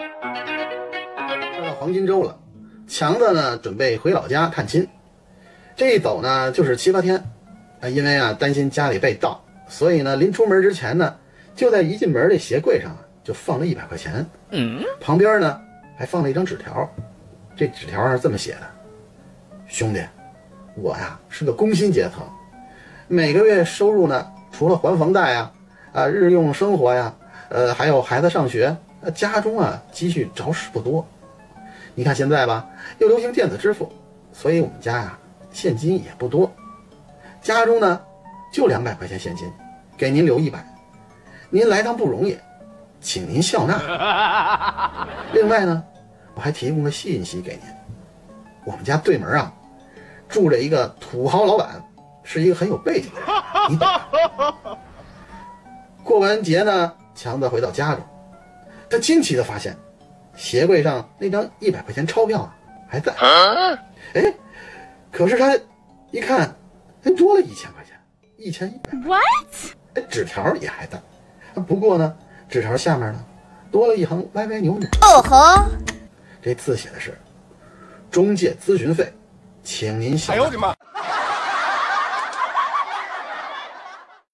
[0.00, 2.38] 快到黄金周了，
[2.88, 4.88] 强子呢准备回老家探亲，
[5.76, 7.22] 这一走呢就是七八天，
[7.80, 11.14] 啊，因为啊担心家里被盗，所以呢临出门之前呢，
[11.54, 15.60] 就在一进门的鞋柜上啊就放了一百块钱，嗯，旁边呢
[15.98, 16.88] 还放了一张纸条，
[17.54, 18.62] 这纸条上是这么写的：
[19.66, 20.02] 兄弟，
[20.76, 22.22] 我呀是个工薪阶层，
[23.06, 25.52] 每个月收入呢除了还房贷呀，
[25.92, 27.14] 啊日用生活呀，
[27.50, 28.74] 呃还有孩子上学。
[29.02, 31.06] 那家中啊，积蓄着实不多。
[31.94, 32.66] 你看现在吧，
[32.98, 33.90] 又流行电子支付，
[34.32, 35.18] 所以我们家呀，
[35.50, 36.50] 现金也不多。
[37.40, 38.00] 家中呢，
[38.52, 39.50] 就两百块钱现金，
[39.96, 40.62] 给您留一百。
[41.48, 42.38] 您来趟不容易，
[43.00, 45.08] 请您笑纳。
[45.32, 45.82] 另外呢，
[46.34, 47.62] 我还提供个信息给您：
[48.64, 49.50] 我们家对门啊，
[50.28, 51.82] 住着一个土豪老板，
[52.22, 53.78] 是一个很有背景的人。
[56.04, 56.92] 过完节呢，
[57.22, 58.02] 强子回到家中。
[58.88, 59.76] 他惊奇的发现，
[60.34, 62.56] 鞋柜上那张一百块钱钞票啊
[62.88, 63.12] 还在。
[64.14, 64.34] 哎，
[65.12, 65.54] 可是他
[66.12, 66.56] 一看，
[67.04, 67.94] 还多了一千块钱，
[68.38, 68.90] 一千一百。
[69.06, 69.20] What？
[69.92, 70.98] 哎，纸条也还在，
[71.66, 72.16] 不过呢，
[72.48, 73.22] 纸条下面呢
[73.70, 74.88] 多了一行歪歪扭扭。
[75.02, 75.70] 哦吼，
[76.40, 77.14] 这字写的是：
[78.10, 79.12] 中介咨询费，
[79.62, 80.32] 请您小。
[80.32, 80.74] 哎呦我的妈！